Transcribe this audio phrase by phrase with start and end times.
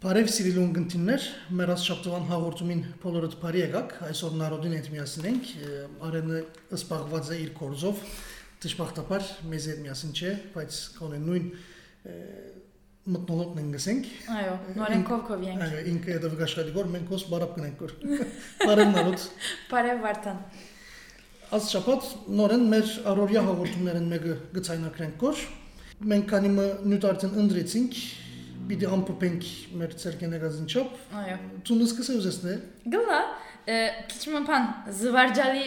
[0.00, 5.50] Բարև սիրելի ունգընտիններ, մեր աշխատողան հաղորդումին բոլորդ բարի եկաք, այսօր narodin հետ միասին ենք,
[6.08, 6.40] Արենը
[6.78, 8.00] սպաղված է իր կորձով,
[8.64, 11.46] դժբախտաբար մեզ հետ միասին չէ, բայց կոնե նույն
[13.08, 17.80] մտնոլոտն են գսենք։ Այո, նորենքով կով ենք։ Այո, ինքը դա վգաշալիգոր մենք ոս բարապ կնենք
[17.80, 17.94] կոր։
[18.60, 19.24] Բարև նարոց։
[19.70, 20.42] Բարև Վարդան։
[21.50, 25.44] Աս շաբաթ նորեն մեր առօրյա հաղորդումներն մեկը գցայնակրենք կոր։
[26.10, 28.00] Մենք քանիմը նյութ արդեն ընդրեցինք,
[28.70, 29.48] պիտի ամփոփենք
[29.80, 32.56] մեր ցերկենեգազին չափ։ Այո։ Ցունս կսեյուզեսն է։
[32.94, 33.20] Գլա,
[34.12, 34.68] քիչ մփան
[35.00, 35.64] զվարջալի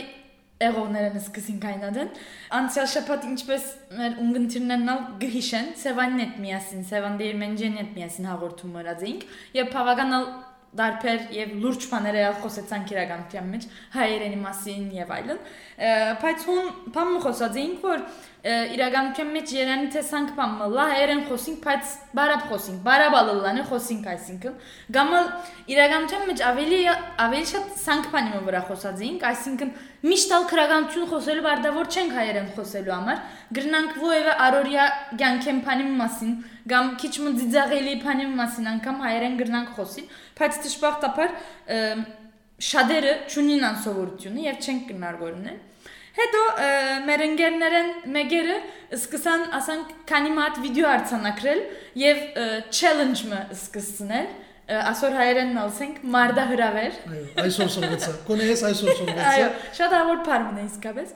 [0.63, 2.09] եղողներն սկսին կայնադեն։
[2.59, 3.67] Անցյալ շաբաթ ինչպես
[3.99, 10.27] մեր ունգընտիրներն ալ գհիշեն, Սևանն հետ միասին, Սևան դերմենջեն հետ միասին հաղորդում մրածինք, եւ բավականալ
[10.73, 15.41] դարբեր եւ լուրջ բաներ ալ խոսեցանք իրականության մեջ հայերենի մասին եւ այլն
[16.23, 18.05] բայց հուն բան խոսածինք որ
[18.43, 24.57] իրականության մեջ Երանի տեսանք բան մլա հայերեն խոսինք, բայց բարապ խոսինք, բարաբալլանը խոսինք այսինքն։
[24.97, 25.29] Գամալ
[25.71, 26.79] իրականության մեջ ավելի
[27.23, 29.71] ավելի շատ սանք բանի վրա խոսածինք, այսինքն
[30.11, 33.21] միշտ ալ քրականություն խոսելու բարդավոր չենք հայերեն խոսելու համար,
[33.55, 34.87] գրնանք ովևէ արորիա
[35.23, 36.33] ցանկեն բանի մասին,
[36.73, 40.03] կամ քիչ մը ձիծաղելի բանի մասին անգամ հայերեն գրնանք խոսի,
[40.39, 41.37] բայց դժբախտաբար
[42.63, 45.61] շատերը ճունին անսովորությունը եւ չենք կնարգորնել։
[46.13, 46.41] Հետո
[47.07, 48.57] մեր ընկերներն մեկերը
[48.99, 51.61] սկսան, ասանք, քանի մատ վիդեո արձանագրել
[52.03, 52.19] եւ
[52.69, 54.27] challenge-ը սկսցնել
[54.63, 60.61] ասոր հայերեն նալսենք մարդա հրավեր այո այսօր սովեցա կոնես այսօր սովեցա այո շատ ավոր բառն
[60.61, 61.09] է իսկապես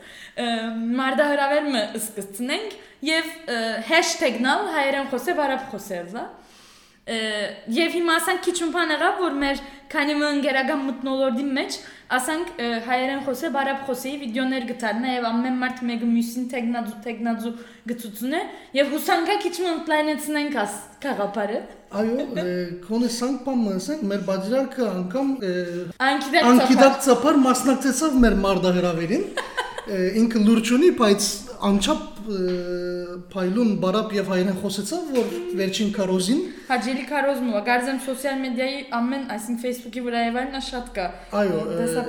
[0.97, 2.75] մարդա հրավեր մը սկսցնենք
[3.07, 3.31] եւ
[4.43, 6.25] #նալ հայերեն խոսե բարապ խոսելա
[7.07, 9.59] եւ հիմա ասանք քիչ բան եղավ որ մեր
[9.91, 11.77] քանի մը ընկերական մտնոլորտի մեջ
[12.17, 12.49] ասանք
[12.87, 17.53] հայերեն խոսե բարապ խոսեի վիդեոներ գտար նաեւ ամեն մարդ մեկը մյուսին տեգնածու տեգնածու
[17.91, 18.41] գծուցնե
[18.79, 21.61] եւ հուսանքա քիչ մը պլանեցնենք աս քաղաքարը
[22.01, 22.27] այո
[22.87, 25.33] կոնե սանք բան ասենք մեր բաժարքը անգամ
[26.07, 29.25] անկիդակ ծափար մասնակցեցավ մեր մարդահրավերին
[30.23, 31.27] ինքը լուրջ ունի բայց
[31.67, 32.16] անչափ
[33.31, 35.29] փայլուն բարապ եւ հայերեն խոսեցավ որ
[35.59, 41.07] վերջին կարոզին հաջելի կարոզմը գարձեմ սոցիալ մեդիայի ամեն այսինքն Facebook-ի վրա եւ այլն շատ կա
[41.41, 42.03] այո դեսա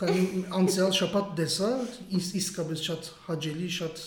[0.00, 0.24] քանի
[0.60, 1.70] անցյալ շաբաթ դեսա
[2.20, 4.04] իսկապես շատ հաջելի շատ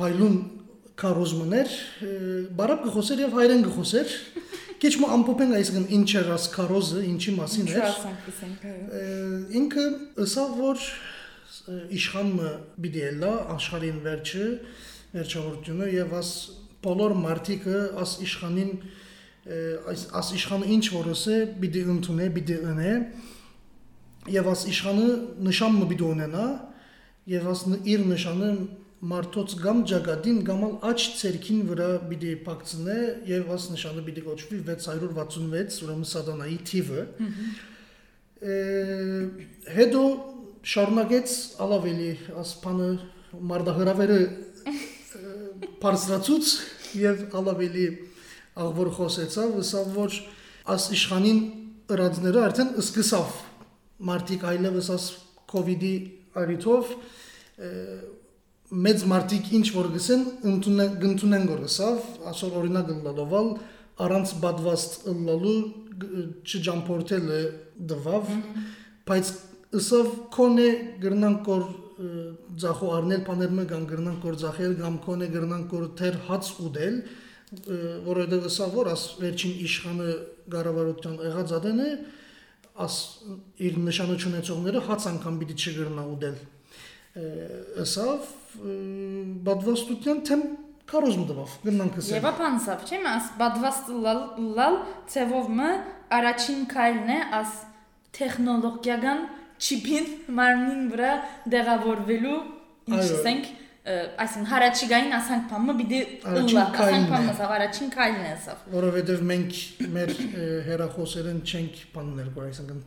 [0.00, 0.36] փայլուն
[1.02, 1.76] կարոզմներ
[2.56, 4.16] բարապ գխոսեր եւ հայերեն գխոսեր
[4.82, 7.98] Քիչ մը ամփոփենք այսինքն ինչ էր աս կարոզը, ինչի մասին էր։
[9.60, 9.84] Ինքը
[10.24, 10.86] ըսա որ
[11.68, 12.50] իշխանը
[12.82, 14.46] պիտի լա աշխարհին վերջը
[15.12, 16.30] վերջավորությունը եւ աս
[16.82, 18.72] բոլոր մարտիկը աս իշխանին
[19.92, 22.92] այս աս իշխանը ինչ որս է պիտի ընդունե պիտի ընե
[24.34, 25.08] եւ աս իշխանը
[25.48, 26.46] նշանը պիտի ունենա
[27.32, 28.50] եւ աս իր նշանը
[29.12, 32.98] մարդոց գամ ջագադին գամալ աչ ցերքին վրա պիտի փակցնե
[33.30, 37.02] եւ աս նշանը պիտի կոչվի 666 ուրեմն սատանայի թիվը
[39.78, 40.02] հետո
[40.62, 41.32] շարունակեց
[41.64, 42.10] ալավելի
[42.42, 42.88] ասփանը
[43.50, 44.18] մարդահրավերը
[45.82, 46.52] բարձրացուց
[47.02, 47.86] եւ ալավելի
[48.62, 50.16] աղվոր խոսեցավ, ասավ որ
[50.72, 51.40] աս իշխանին
[51.92, 53.36] ըրածները արդեն սկսավ
[54.12, 55.06] մարտիկ այլևս աս
[55.52, 55.94] կոവിഡ്ի
[56.42, 56.92] արիթով
[58.86, 63.50] մեծ մարտիկ ինչ որ գսեն ընդունեն գորսավ ասոր օրինակ լալովալ
[64.06, 65.56] առանց բադվաստ լալու
[66.46, 67.26] չջամփորտել
[67.92, 68.30] դվավ
[69.10, 69.32] բայց
[69.78, 70.68] ըսով կոնե
[71.02, 71.62] գրնան կոր
[72.62, 76.96] ձախո արնել բաներմը կամ գրնան կոր ձախել կամ կոնե գրնան կոր թեր հաց ուդել
[78.08, 80.08] որովհետև ըսա որ աս վերջին իշխանը
[80.54, 81.90] գարավարության եղած ադեն է
[82.82, 82.96] աս
[83.68, 86.38] իր նշանությունեցողները հաց անգամ պիտի չգրնա ուդել
[87.82, 88.30] ըսավ
[89.48, 90.46] բադվաստության թեմ
[90.92, 94.22] կարոզմ դվավ գնանք ասել Եվ ապանսավ չեմ աս բադվաստ լալ
[94.56, 94.78] լալ
[95.12, 95.68] ցևով մը
[96.18, 97.54] առաջին քայլն է աս
[98.18, 99.22] տեխնոլոգիական
[99.62, 100.06] չիպին
[100.38, 101.12] մարմնին վրա
[101.54, 102.38] դեղավորվելու
[102.92, 103.50] ինչ ասենք
[103.82, 106.00] այսին հարաճիգային ասանք բամը պիտի
[106.32, 109.56] ըլլա ասանք բամը սա առաջին քայլն է սա որովհետև մենք
[109.96, 110.12] մեր
[110.68, 112.78] հերախոսերեն չենք բաններ որ այսինքն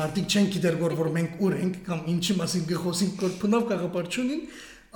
[0.00, 4.44] մարդիկ չեն գիտեր որ որ մենք ուր ենք կամ ինչի մասին գխոսենք որ փնավ կաղապարչունին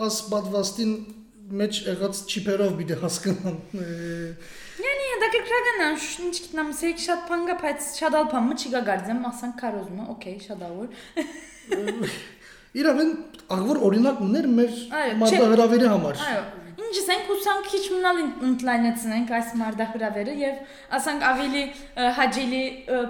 [0.05, 0.95] աս բադվաստին
[1.65, 3.59] մեջ եղած չիպերով պիտի հասկանան
[5.25, 5.87] հետաքրքրական է,
[6.25, 9.55] ինչ գտնամ, սերիկ շատ բան կա, բայց շատ ալ բան մը չի գա գարձեմ, ասանք
[9.62, 10.88] քարոզում, օքեյ, շատ ավոր։
[12.75, 13.11] Իրավեն
[13.55, 14.73] աղվոր օրինակ ուներ մեր
[15.23, 16.43] մարդահրավերի համար։ Այո,
[16.85, 20.55] ինչ ասենք ուսանք քիչ մնալ ընդլայնեցնենք այս մարդահրավերը եւ
[20.99, 21.62] ասենք ավելի
[22.19, 22.62] հաջելի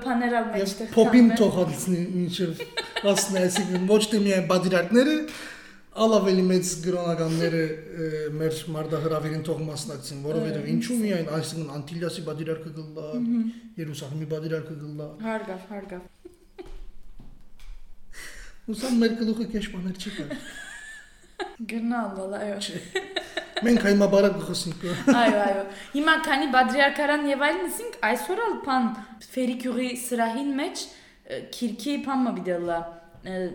[0.04, 2.48] բաներալ մեջտեղ։ Փոփին թողածնի ինչը
[3.14, 5.16] ասնա, այսինքն ոչ թե միայն բադիրակները,
[5.94, 7.62] ալավելի մեծ գրոնականները
[8.34, 13.06] մեր մարդահրավերին թող մասնակցին, որովհետև ինչու միայն այսինքն Անտիլիասի բادرարկը գլա,
[13.78, 16.02] Երուսաղեմի բادرարկը գլա։ Հարգավ, հարգավ։
[18.74, 20.28] Ուսան մեր գլուխը կեշմաներ չի կար։
[21.70, 22.58] Գնալ, այո։
[23.64, 24.82] Մենք հիմա բարակ գխոսինք։
[25.14, 25.62] Այո, այո։
[25.94, 28.88] Հիմա քանի բادرարկարան եւ այլն ասինք, այսօր ալ փան
[29.34, 30.84] Ֆերիկյուղի սրահին մեջ
[31.54, 32.78] քիրքի փամը բիդելա։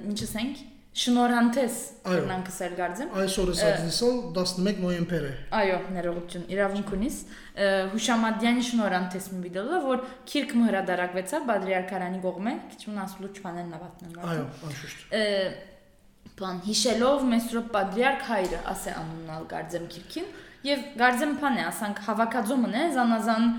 [0.10, 0.64] Ինչ ասենք
[1.00, 1.76] շնորհանտես
[2.10, 7.20] Այո։ կնան կսել գարձեմ Այսօրը սադիսալ 11 նոյեմբեր է։ Այո, ներողություն, իրավունք ունիս։
[7.94, 10.04] Հուշամադյանի շնորհանտես մի բիդելա, որ
[10.34, 15.08] քիրք մհրադարակվեցա բադրիարքարանի կողմը, քիչ մն ասլու չփանեն նավատնեմ։ Այո, անշուշտ։
[16.40, 20.30] բան հիշելով Մեսրոպ Պատրիարք հայրը ասե անունալ գարձեմ քիրքին
[20.70, 23.50] եւ գարձեմ փան է ասանք հավաքածոմն է զանազան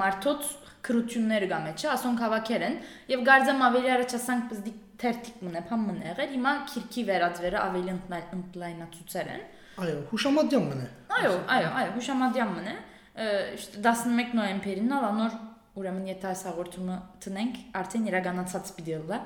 [0.00, 0.50] մարդոց
[0.86, 2.78] քրություններ գա մեջը ասոնք հավաքեր են
[3.12, 4.72] եւ գարձեմ ավելի առաջ ասանք բզդի
[5.02, 7.94] թերթիկ մնե փան մնե եղել հիմա քիրքի վերածվերը ավելի
[8.38, 9.44] ընտլայնացուցեր են
[9.82, 12.74] Այո, հուշամատյան մնե։ այո այո այո հուշամադյան մնե
[13.56, 15.38] իշտ 11 նոյեմբերին ալ անոր
[15.72, 19.18] ուրեմն եթե այս հաղորդումը տնենք արդեն իրականացած պիտի լա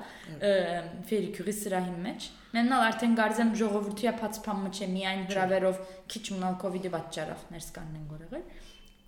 [1.09, 5.81] ֆերիկյուրի սրահի մեջ մենալ արդեն գարձեմ ժողովրդի ապած փամը չէ միայն հրավերով
[6.13, 8.45] քիչ մնալ կոവിഡ്ի պատճառով ներս կանեն գորեղել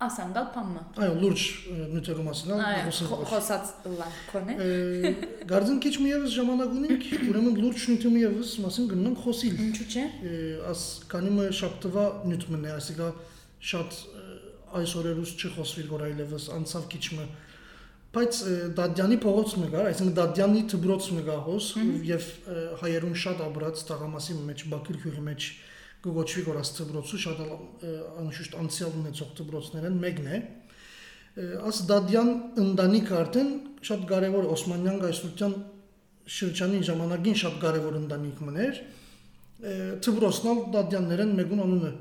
[0.06, 5.12] ասանգալ փամը Այո, լուրջ ը, նյութերու մասին ալ այո խոսենք։ խո- խոսած լա կոնե Ը,
[5.50, 9.86] Գարձեն քիչ մի եւս ժամանակ ունենք, ուրեմն լուրջ նյութի մի եւս մասին գնանք խոսիլ։ ինչու՞
[9.90, 10.04] չէ
[10.70, 10.82] Աս
[11.12, 13.12] կանի մը շաբթվա նյութ մնե, այսինքն
[13.70, 14.00] շատ
[14.80, 17.24] այս օրերուց չխոսվիր որ այլևս անցավ քիչ մը
[18.10, 18.38] բայց
[18.78, 21.66] Դադյանի փողոցն կար, այսինքն Դադյանի դբրոցն կա հոս
[22.10, 22.24] եւ
[22.80, 25.46] հայերուն շատ աբրած տաղամասի մեջ Բաքիր քյուղի մեջ
[26.04, 27.40] գոչվի որ աս դբրոցը շատ
[28.20, 30.40] անշուշտ անցյալ ունեցող դբրոցներ են մեկն է
[31.70, 32.30] աս Դադյան
[32.64, 33.50] ընտանիքը արդեն
[33.90, 35.52] շատ կարևոր Օսմանյան գայսրության
[36.36, 38.80] շրջանի ժամանակին շատ կարևոր ընտանիք մներ
[40.06, 41.92] Թբրոսնալ Դադյաններեն մեկուն անունը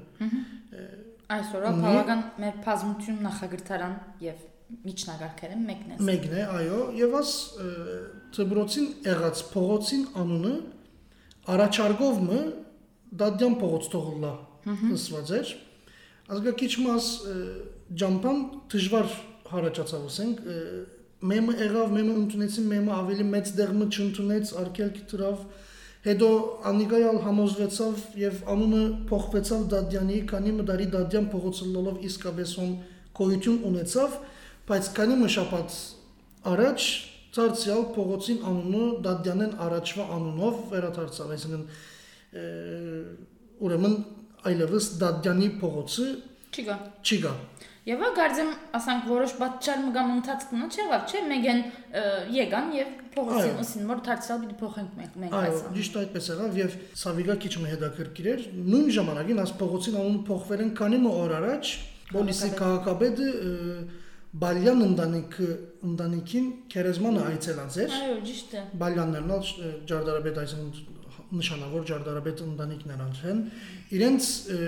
[1.29, 7.33] այսօր բավական մեր բազմություն նախագրթարան եւ միջնագարքերը մեկն է մեկն է, այո, եւ աս
[8.37, 10.53] Թբրոցին եղած փողոցին անունը
[11.53, 12.41] առաջարկովը
[13.19, 14.33] Դադյան փողոց թողլա
[14.69, 15.53] հսված էր։
[16.29, 17.07] Ազգա քիչ մաս
[17.99, 19.07] ջամփան դժվար
[19.49, 20.43] հարաճացավ ասենք
[21.29, 25.41] մեմը եղավ, մեմը ընդունեցին, մեմը ավելի մեծ դեղմը չընդունեց, արկելք դրավ
[25.99, 26.27] Հետո
[26.69, 32.53] Անիգայալ համոզվեցավ եւ անունը փոխվեցավ Դադյանի, քանի մդարի Դադյան փողոցը լոլով իսկապես
[33.19, 34.15] կոյություն ունեցավ,
[34.69, 35.79] բայց քանի մշապած
[36.53, 36.85] առաջ
[37.35, 41.65] Ցարցիալ փողոցին անունը Դադյանեն առաջվա անունով վերադարձավ, այսինքն
[42.29, 43.95] ուրեմն
[44.49, 46.09] այլևս Դադյանի փողոցը
[46.49, 47.33] չի գա չի գա։
[47.89, 52.01] Եվ ագարձեմ, ասանք որոշ պատճառ մգամ ընթացքն չեղավ, չէ՞, մեգեն ը,
[52.35, 55.97] եկան եւ փողոցին Այո։ ուսին որ դարձյալ պիտի փոխենք մենք մենք Այո, այս անը։ ճիշտ
[56.01, 60.71] այդպես եղավ եւ Սավիգա քիչ մը հետաքրքիր էր։ Նույն ժամանակին աս փողոցին անուն փոխվել են
[60.79, 61.73] քանի մը օր առաջ
[62.09, 63.27] Բոլիսի քաղաքապետը
[64.39, 65.49] Բալյան ընտանիքը
[65.89, 69.47] ընտանիքին քերեզմանը այցելած էր։ Այո, ճիշտ է։ Բալյաններն ալ
[69.89, 70.98] ջարդարաբեդ այսինքն
[71.29, 73.41] նշանավոր ջարդարաբեդ ընտանիքներ անցեն։
[73.99, 74.59] Իրենց ը,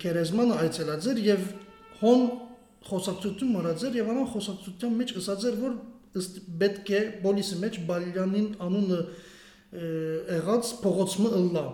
[0.00, 1.48] քերեզմանը այցելած էր եւ
[2.00, 2.22] հոն
[2.90, 5.74] խոսակցություն մնաց էր եւ անան խոսակցության մեջ ըսած էր որ
[6.20, 9.00] ըստ պետք է բոլիսի մեջ Բալյանին անունը
[9.70, 11.64] եղած փողոցը ըլլա։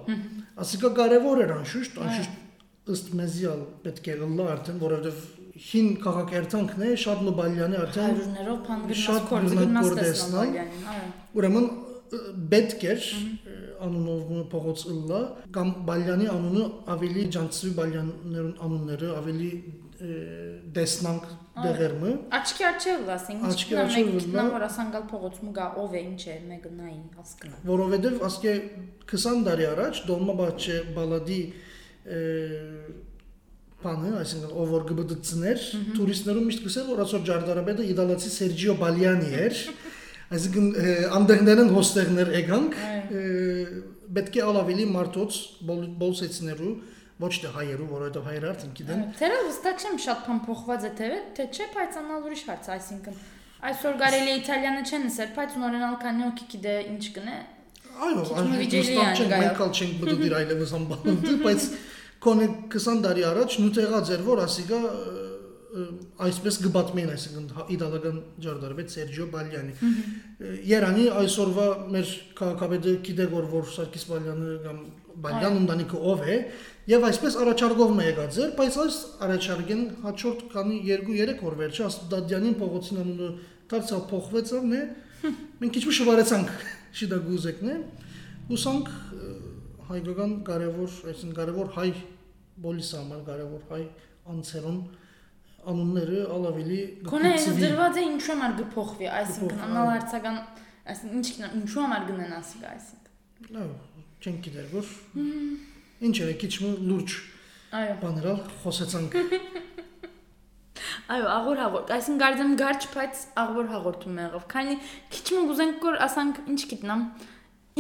[0.61, 2.43] Ասիկա կարևոր էր անշուշտ, անշուշտ
[2.97, 5.23] ըստ մեզիալ պետք է ըլլա արդեն, որովհետեւ
[5.67, 10.53] հին քաղաքերտանքն է շատ նոբալյանի արդեն Հարյուրներով փան գնաց շատ կորձը գնաց տեսնալ։
[11.41, 11.69] Ուրեմն
[12.53, 13.09] պետք էր
[13.87, 15.21] անունով մի փողոց ըլլա
[15.57, 16.65] կամ Բալյանի անունը
[16.95, 19.51] ավելի ջանցվի Բալյաններուն անունները ավելի
[20.77, 25.69] դեսնանք դեղերմը Աչքի արջև ասենք, Աչքի ինչքան առջև մեկ լա։ ինքնա որ ասանգալ փողոցում գա
[25.83, 28.53] ով է, ինչ է, մեկը նայի հասկնա։ որովհետև ասկե
[29.15, 31.41] 20 տարի առաջ Դոլմաբաչե բալադի
[33.87, 35.65] բանը, այսինքն ով որ գբդծներ,
[35.97, 39.59] տուրիստներում միշտ գսել որ ասոր ջարդարաբեդը իդալացի Սերջիո Բալյանի էր։
[40.37, 42.79] Այսինքն ը, անդեղներն հոստեղներ եկանք,
[44.17, 45.33] պետք է ալավելի մարտոց
[45.69, 46.73] բոլ- բոլսեցիներու
[47.25, 51.09] ոչ թե հայերու, որովհետև հայերը արդեն գիտեն։ Տերը վստահ չեմ շատ բան փոխված է թե
[51.37, 53.15] թե չէ, բայց անալ ուրիշ հարց, այսինքն
[53.67, 57.37] այսօր կարելի է իտալիանը չեն ասել, բայց նորենալ քանի օքի գիտե ինչ կնե։
[57.97, 58.23] Այո,
[58.85, 61.61] վստահ գայով։ մենք ալ չենք բդդիր այլևս անբանդ, բայց
[62.27, 62.47] կոնե
[62.77, 64.81] 20 տարի առաջ նույն եղած էր որ ասիկա
[66.27, 69.75] այսպես գբատմեն, այսինքն հա- իտալական ջարդարվեց Սերջիո Բալյանի։
[70.71, 71.67] Երանի այսօրվա
[71.97, 74.81] մեր քաղաքապետը գիտե որ որ Սարգիս Բալյանը կամ
[75.27, 76.39] Բալյան ընտանիքը ով է,
[76.93, 82.59] եւ այսպես առաջարկով մը եկած էր, բայց այս առաջարկեն հաջորդ քանի 2-3 օր վերջը Աստուդադյանին
[82.61, 83.31] փողոցին անունը
[83.73, 84.83] դարձավ փոխվեցավ, նե։
[85.63, 86.53] Մենք քիչ շվարեցանք
[87.01, 87.79] շիդա գուզեկն է։
[88.57, 88.93] Ուսանք
[89.87, 91.89] հայկական կարևոր, այսինքն կարևոր հայ
[92.67, 93.83] բոլիս համար կարևոր հայ
[94.33, 94.79] անցերուն
[95.73, 96.81] անունները ալավելի
[97.11, 100.41] Կոնե դրված է ինչու համար գփոխվի, այսինքն անալարցական,
[100.93, 101.27] այսինքն ինչ
[101.61, 103.73] ինչու համար գնան ասիկ այսինքն։ Լավ,
[104.23, 104.93] չենք գիտեր որ
[106.07, 106.53] ինչ է քիչ
[106.87, 107.17] լուրջ
[107.77, 109.17] Այո։ բաներալ խոսեցանք։
[111.07, 114.77] Այո, աղոր հաղորդ, այսինքն գարձեմ գարչ, բայց աղոր հաղորդում եղավ։ Քանի
[115.15, 117.03] քիչ մը գուզենք որ ասանք ինչ գիտնամ,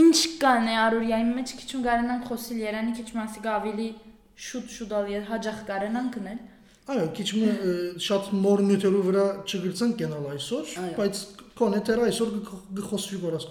[0.03, 3.89] ինչ կան է արորիայի մեջ քիչ ու գարանանք խոսիլ Երանի քիչ մասիկ ավելի
[4.47, 6.41] շուտ շուտալ եւ հաջող կարենան կնել։
[6.87, 7.29] Այո, քիչ
[8.07, 11.23] շատ նոր նյութերու վրա չգրցանք գնալ այսօր, բայց
[11.59, 12.35] կոնետեր այսօր
[12.79, 13.47] գխոսվի գորս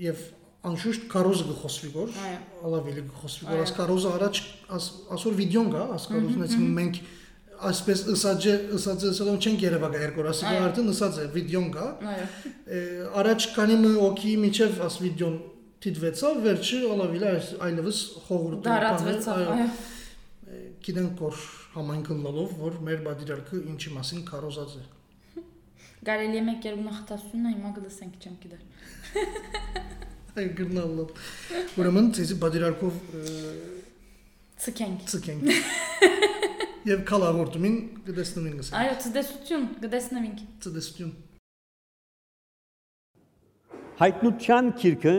[0.00, 0.22] եւ
[0.70, 2.16] անշուշտ կարոզը գխոսվի գոր,
[2.68, 4.40] ալավելի գխոսվի գոր, աս կարոզը առաջ
[5.16, 7.00] ասոր վիդեոն գա, աս կարոզն այս մենք
[7.70, 12.26] այսպես ըսածը ըսածը սա չենք երևակա երկու ասի արդեն ըսած է վիդեոն գա։ Այո։
[13.20, 15.34] Առաջ կանի մի օքի միջև աս վիդեոն
[15.84, 17.32] դիտվեցավ, վերջը ալավիլա
[17.68, 19.68] այլևս խողուրդ դարածվեցավ, այո
[20.86, 21.42] գիտենք որ
[21.74, 24.84] համայնքնելով որ մեր բادرալքը ինչի մասին կարոզած է
[26.08, 28.62] Գարելի է մեկ երկու նախտասունն է հիմա գլսենք չեմ գիտեր
[30.40, 31.08] Այ գրնալով
[31.82, 33.00] Ուրեմն ցեզի բادرալքով
[34.64, 35.44] ցկենք ցկենք
[36.90, 37.76] Եվ կալաղորդումին
[38.08, 40.34] գտեսնումին գսենք Այո ցդեսություն գտեսնումին
[40.64, 41.12] ցդեսություն
[44.00, 45.16] Հայտնության քիրքը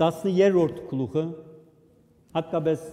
[0.00, 1.24] 10-րդ գլուխը
[2.34, 2.86] հատկապես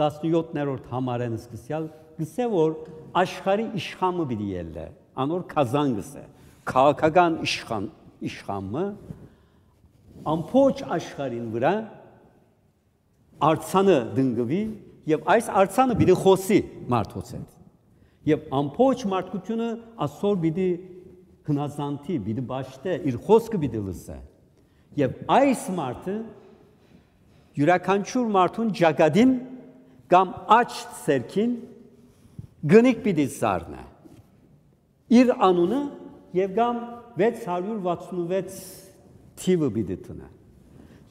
[0.00, 2.76] 17-րդ համարեն սկսյալ գսե որ
[3.22, 4.86] աշխարհի իշխանը պիտի ելլե
[5.22, 6.22] անոր կազան գսե
[6.72, 7.88] քաղաքական իշխան
[8.28, 8.84] իշխանը
[10.32, 11.72] ամփոփ աշխարհին վրա
[13.52, 14.62] արցանը դնգվի
[15.12, 16.58] եւ այս արցանը պիտի խոսի
[16.94, 19.70] մարդոց հետ եւ ամփոփ մարդկությունը
[20.06, 20.68] ասոր պիտի
[21.48, 24.18] հնազանդի պիտի ճաշտե իր խոսքը պիտի լսե
[25.02, 26.14] եւ այս մարդը
[27.58, 29.32] յուրաքանչյուր մարդուն ճակադին
[30.12, 30.70] կամ աչ
[31.02, 31.52] ցերքին
[32.72, 33.82] գնիկ պիտի սառնա
[35.18, 35.80] իր անունը
[36.36, 36.80] եւ կամ
[37.20, 38.60] 666
[39.42, 40.28] թիվը պիտի տնա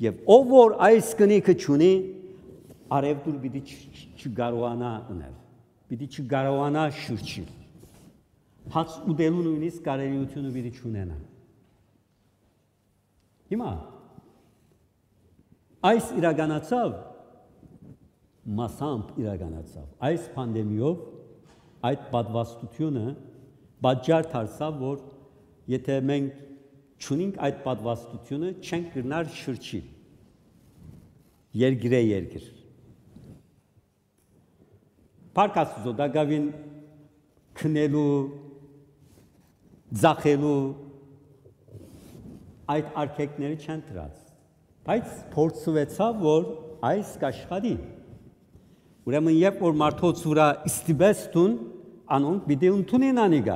[0.05, 1.91] եւ ով որ այս գնիկը ճունի
[2.97, 3.61] արևդուր պիտի
[4.21, 5.35] չկարողանա ունել
[5.91, 7.51] պիտի չկարողանա շրջիլ
[8.75, 11.17] հաց ուտելու նույնիսկ կարելիությունը պիտի չունենա
[13.51, 13.71] հիմա
[15.91, 16.91] այս իրականացավ
[18.41, 21.01] մասամբ իրականացավ այս պանդեմիով
[21.89, 23.03] այդ պատվաստությունը
[23.85, 25.03] բաժար դարձավ որ
[25.73, 26.39] եթե մենք
[27.05, 29.81] ճունենք այդ պատվաստությունը չենք գնար շրջի
[31.61, 32.49] երգրե երգր
[35.37, 36.49] Պարկասուզո դագավին
[37.61, 38.09] քնելու
[40.01, 40.57] ձախելու
[42.73, 44.21] այդ արքեկները չեն դրած
[44.89, 46.45] բայց փորձվեցավ որ
[46.91, 47.73] այս կաշխարի
[49.09, 51.53] ուրեմն երբ որ մարդոց ուրա ստիբեստուն
[52.17, 53.55] անոնք պիտի ընդունեն անիգա